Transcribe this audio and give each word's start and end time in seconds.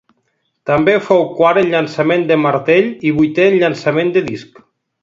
També 0.69 0.95
fou 1.09 1.21
quart 1.35 1.61
en 1.63 1.69
llançament 1.75 2.27
de 2.33 2.39
martell 2.47 2.91
i 3.11 3.13
vuitè 3.21 3.49
en 3.53 3.63
llançament 3.67 4.15
de 4.19 4.27
disc. 4.35 4.65